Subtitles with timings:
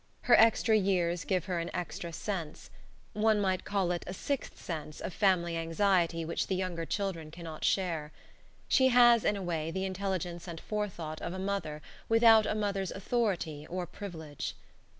[0.21, 2.71] Her extra years give her an extra sense.
[3.13, 7.63] One might call it a sixth sense of family anxiety which the younger children cannot
[7.63, 8.11] share.
[8.67, 12.91] She has, in a way, the intelligence and forethought of a mother without a mother's
[12.91, 14.55] authority or privilege.